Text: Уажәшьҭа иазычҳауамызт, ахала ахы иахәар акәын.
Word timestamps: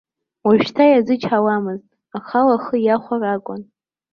Уажәшьҭа 0.45 0.85
иазычҳауамызт, 0.91 1.87
ахала 2.17 2.55
ахы 2.57 2.77
иахәар 2.81 3.23
акәын. 3.33 3.61